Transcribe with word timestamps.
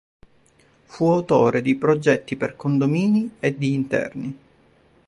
Fu 0.85 1.05
autore 1.11 1.61
di 1.61 1.75
progetti 1.75 2.35
per 2.35 2.55
condomini 2.55 3.35
e 3.39 3.55
di 3.55 3.75
interni. 3.75 4.37